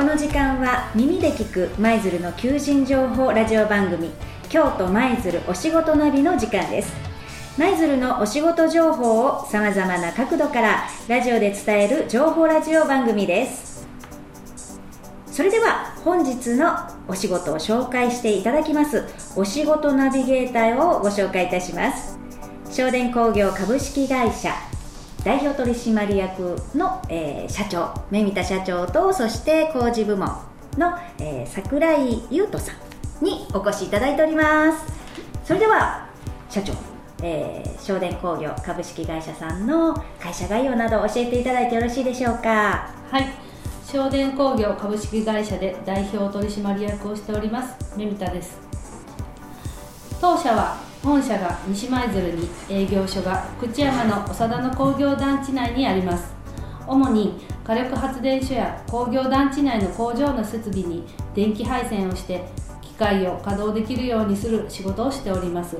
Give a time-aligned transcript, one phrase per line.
[0.00, 4.08] この時間は耳で聞く舞鶴の求人情報ラジオ番組
[4.48, 6.90] 京都舞鶴お仕事ナビの時間です。
[7.58, 13.86] 舞鶴のお仕事情報をさまざまな角度からラジオで伝える情報ラジオ番組です。
[15.26, 19.04] それでは本日のお仕事を紹介していただきます
[19.36, 22.18] お仕事ナビゲーターをご紹介いたします。
[22.70, 24.54] 正電工業株式会社
[25.24, 30.28] 代表取締役の、えー、社長目見田社長とそして工事部門
[30.78, 32.72] の、えー、桜井優斗さ
[33.20, 34.92] んにお越しいただいております。
[35.44, 36.08] それでは
[36.48, 36.72] 社長、
[37.22, 42.90] えー、正電工業株式会社さんの会社概要など教えていただいてよろしいでしょうか？
[43.10, 43.26] はい。
[43.84, 48.56] 正電工業株式会社で代表取締役をしております目見田です。
[50.20, 56.34] 当社は本社が西舞鶴に営業所が口山の長田の工業団地内にあります。
[56.86, 62.44] 主に火力発電所や工業団地内の工場の設備に電気配線をして
[62.82, 65.78] 機械を稼働できるようにする仕事をしております。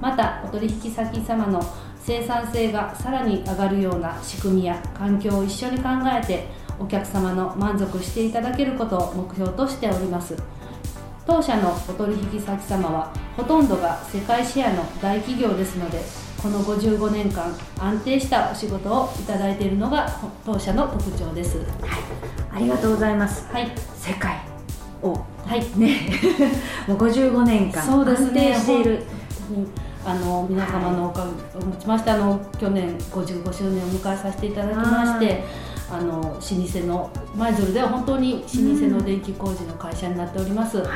[0.00, 1.62] またお取引先様の
[2.02, 6.48] 生産性がさらに上がるような仕組みや環境を一緒に考えて
[6.80, 10.34] お客様の満足していただけることを目標としております。
[11.30, 16.00] 当社のお取引先様はほとんどが世界シェアの大企業ですので
[16.42, 20.08] この55年間安定したお仕事をいただいているのが
[20.44, 21.66] 当社の特徴です、はい、
[22.50, 24.38] ありがとうございます、はい、世界
[25.02, 25.14] を。
[25.46, 25.78] はい。
[25.78, 26.10] ね。
[26.88, 28.52] もう55年間そうですね。
[28.54, 29.02] 安定している。
[30.04, 35.44] あの皆様のおかげをもちましてあの去年55周年を迎えさせていただきまして
[35.90, 40.86] あの老舗の舞鶴では本当に老舗の電気工事の会社になっております、はい。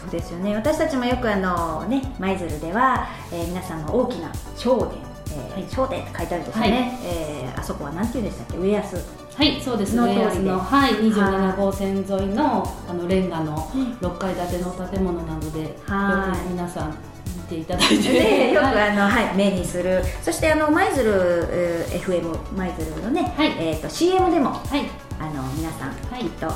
[0.00, 0.54] そうですよね。
[0.56, 4.98] 私たちもよくあのね舞鶴では、えー皆さんの大きな商店
[5.30, 5.64] えーはい。
[5.70, 8.58] 商店って書いてあるんですよね、えーあそこは何て言うんでしたっけ？
[8.58, 8.96] 上安
[9.36, 9.98] はい、そうですね。
[10.42, 13.56] のはい、27号線沿いのあのレンガの
[14.00, 16.46] 6階建ての建物なので、よはい。
[16.46, 16.96] く皆さん見
[17.42, 18.90] ていただいて、で よくはい。
[18.90, 20.02] あの、はい、目にする。
[20.22, 21.10] そしてあの舞鶴
[21.50, 23.52] えー FM 舞鶴のね、はい。
[23.58, 24.88] えー、と CM でもはい、
[25.18, 26.24] あの皆さん、はい。
[26.24, 26.46] きっと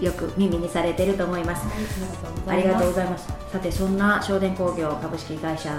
[0.00, 1.62] よく耳にされてると思います、
[2.46, 3.28] ありがとうございます。
[3.52, 5.70] さてそんな正電工業株式会社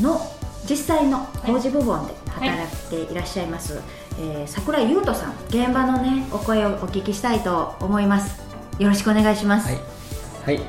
[0.00, 0.20] の
[0.68, 3.80] 実際の工事部門で働いていらっしゃいます、
[4.18, 8.40] えー桜井優斗さん現場のねお声をお聞きしたいと思います。
[8.78, 9.78] よろしくお願いします、はい、
[10.46, 10.60] はい、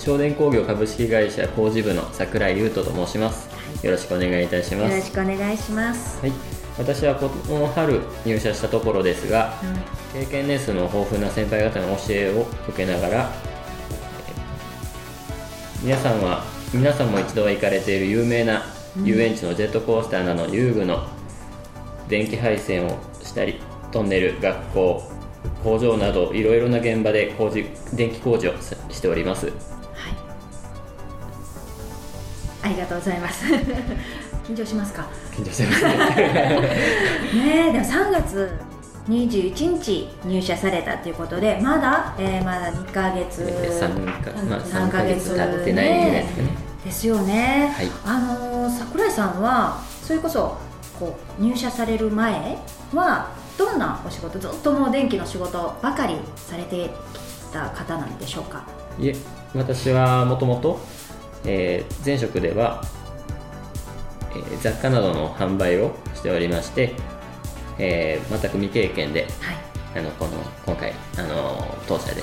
[0.00, 3.50] こ正電工業株式会社工事部の桜井優斗と申します。
[3.84, 5.08] よろしくお願いいたしまよろす。
[5.08, 6.32] しくお願いします、はい、
[6.78, 9.52] 私はこの春入社したところですが、
[10.14, 13.50] 経験年数の豊富な先輩方の教えを受けながら、えー
[15.84, 18.62] 皆さんは皆さんも一度は行かれている有名な
[19.02, 21.06] 遊園地のジェットコースターなどの遊具の
[22.08, 23.60] 電気配線をしたり
[23.92, 25.02] トンネル学校
[25.62, 29.52] 工場などいろいろな現場で工事電気工事をししております
[32.70, 33.44] りがとうございます。
[34.48, 35.06] 緊張しますか？
[35.36, 35.90] 緊張してますね
[37.34, 38.50] ねえ、でも3月
[39.08, 46.48] 21日入社されたということで、まだ、えーまだ2ヶ月3か、まあ、三3ヶ月経ってないぐらいですかね
[46.84, 47.72] ですよね。
[47.76, 50.56] はいあのー桜井さんはそれこそ
[50.98, 52.58] こう入社される前
[52.94, 58.62] はどんなお仕事、ずっともう電気の仕事ばかりされてきた方なんでしょうか？
[58.98, 59.16] いえ
[59.54, 60.78] 私はもともと
[61.44, 62.82] えー前職では、
[64.32, 66.94] えー雑貨などの販売をしておりまして、
[67.78, 69.56] えー全く未経験ではい。
[69.92, 70.32] あのこの
[70.66, 72.22] 今回あの当社で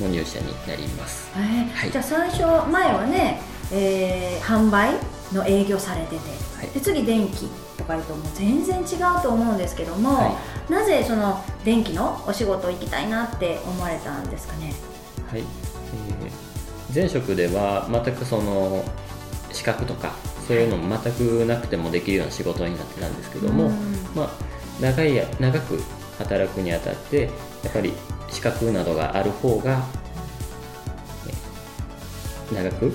[0.00, 1.30] の入社になります。
[1.34, 1.90] えーはい。
[1.90, 3.40] じゃあ最初前はね、
[3.72, 4.92] えー販売
[5.32, 6.16] の営業されてて、
[6.56, 6.68] はい。
[6.68, 10.38] で次電気とかいうともう全然違うと思うんですけども、は
[10.70, 14.72] なぜその電気のお仕事行きたいなって思われたんですかね？
[15.28, 16.55] はい、えー
[16.96, 18.82] 前職では全くその
[19.52, 20.12] 資格とか
[20.48, 23.72] そういうのも全くなくてもできるような仕事になってたんですけども、うん。
[24.14, 24.30] まあ、
[24.80, 25.78] 長いや長く
[26.18, 27.24] 働くにあたって
[27.62, 27.92] やっぱり
[28.30, 29.84] 資格などがある方が
[32.50, 32.92] え長くはい。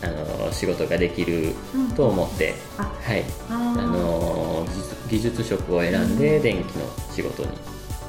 [0.00, 1.54] あの仕事ができる
[1.96, 4.64] と思って、あはい、あの
[5.10, 7.48] 技術職を選んで電気の仕事に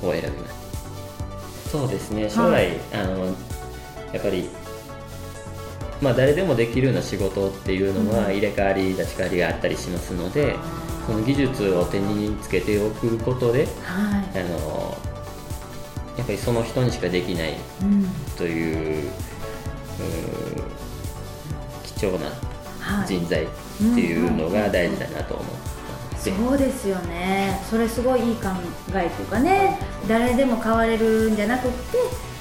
[0.04, 0.54] を選びまし
[1.66, 2.30] たそうですね。
[2.30, 4.50] 将来、あのやっぱり
[6.02, 10.56] まあ誰でもできるような仕事っていうのはうん入れ替わり立ち替わりがあったりしますので、
[11.06, 14.40] その技術を手につけておくことではい。
[14.40, 14.98] あの
[16.18, 18.06] やっぱりその人にしかできないうん
[18.38, 20.64] といううー
[21.96, 22.26] 貴重な
[22.80, 23.08] はい。
[23.08, 23.48] 人材っ
[23.78, 25.46] ていうのが大事だなと思う、
[26.24, 26.32] て。
[26.32, 27.60] そうですよね。
[27.70, 28.50] それすごいいい考
[28.96, 31.98] えというかね誰でも変われるんじゃなくって、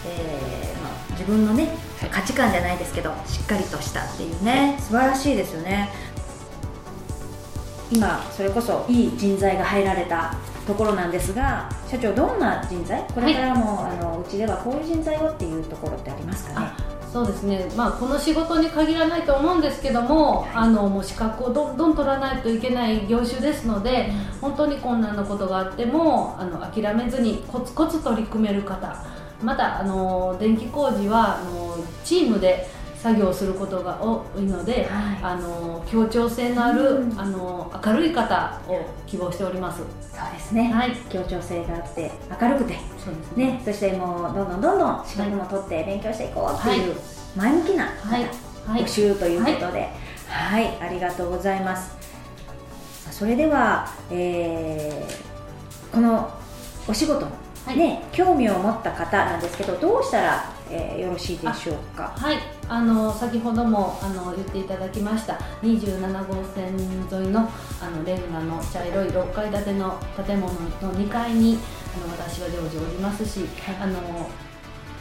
[0.07, 1.73] えーまあ、自分のねはい
[2.11, 4.77] 価値観じゃないですけどしっかりとしたっていうね。
[4.81, 5.89] 素晴らしいですよね。
[7.91, 10.35] 今それこそいい人材が入られた
[10.67, 13.03] ところなんですが社長どんな人材？
[13.15, 16.67] これからも、あのうちではこういう人材をっていうところってありますかね？
[16.67, 16.77] あ
[17.11, 24.13] そうですね、まあ、この仕事に限らないと思うんですけども、あのもう資格をどんどん取らないといけない業種ですので、
[24.43, 29.03] 本当に困難なことがあってもあの諦めずにコツコツ取り組める方。
[29.43, 31.68] またあの電気工事はあの
[32.09, 32.67] チームで
[32.97, 35.19] 作業することが多いので、はい。
[35.23, 37.21] あの協調性のある、うん。
[37.21, 39.79] あの明るい方を希望しております。
[39.79, 42.11] そうですね、はい、協調性があって
[42.41, 42.79] 明るくて。
[43.05, 43.47] そうですね。
[43.53, 46.97] ね、そしてもうどんどんどんどん資格も取って勉強していこうっていう
[47.37, 47.89] 前向きな
[48.67, 49.91] 募、集ということで、
[50.27, 51.95] はい、ありがとうございます。
[53.11, 55.29] それでは、えー
[55.93, 56.31] この
[56.87, 57.77] お仕事はい。
[57.77, 62.13] ね、興味を持った方なんですけど、どうしたら、えーよろしいでしょうか？
[62.17, 62.39] はい、
[62.69, 66.67] あの先ほどもあの言っていただきました27号線
[67.11, 67.41] 沿いの
[67.81, 70.61] あのレンガの茶色い6階建ての建物の
[70.95, 71.59] 2階に
[71.97, 73.47] あの私は常時おりますし、
[73.81, 74.29] あの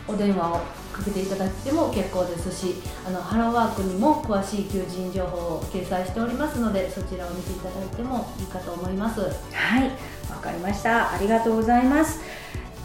[0.08, 0.54] お電話を
[0.94, 2.76] かけていただいても結構ですし
[3.06, 9.20] あのハローワークにも詳しい求人情報を掲載しておりますのでそちらを見ていただいてもいいかと思います。
[9.20, 9.92] はい、
[10.30, 11.12] わかりました。
[11.12, 12.22] ありがとうございます。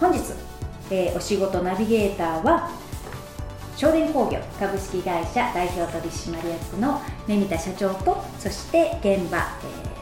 [0.01, 0.19] 本日、
[0.93, 2.71] えーお仕事ナビゲーターは
[3.77, 9.93] 商電工業株式会社代表取締役の目見田社長とそして現場、えー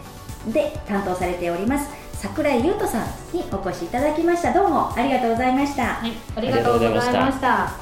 [0.53, 3.07] で担当されております桜井優斗さん
[3.37, 4.55] にお越しいただきました。
[4.55, 7.31] どうもありがとうございました、はい、ありがとうございま。
[7.31, 7.73] した。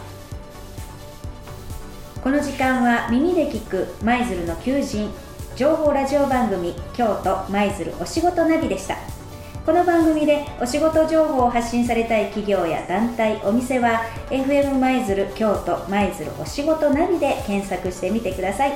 [2.20, 5.08] この時間は耳で聞く舞鶴の求人
[5.55, 8.96] 情報ラジオ番組京都舞鶴お仕事ナビでした
[9.69, 14.00] この番組でお仕事情報を発信されたい企業や団体お店は
[14.31, 18.73] FM 舞鶴京都舞鶴お仕事ナビで検索してみてください。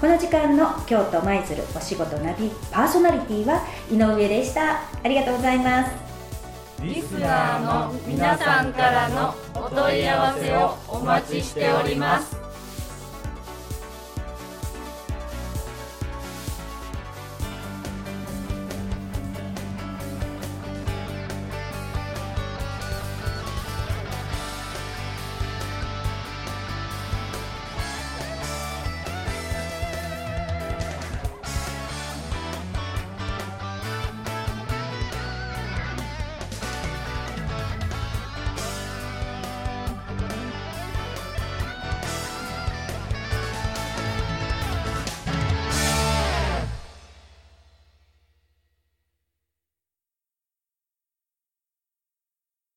[0.00, 4.82] この時間の京都舞鶴お仕事ナビパーソナリティは井上でした。
[5.02, 5.90] ありがとうございます。
[6.80, 12.49] リスナーの皆さんからのお問い合わせをお待ちしております。